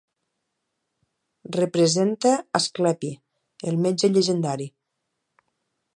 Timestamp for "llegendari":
4.17-4.71